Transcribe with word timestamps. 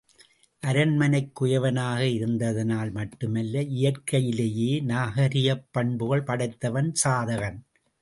அரண்மனைக் 0.63 1.41
குயவனாக 1.41 1.99
இருந்ததனால் 1.99 2.91
மட்டுமல்ல 2.91 3.61
இயற்கையிலேயே 3.61 4.81
நாகரிகப் 4.85 5.67
பண்புகள் 5.71 6.23
படைத்தவன் 6.23 6.93
சாதகன். 7.05 7.59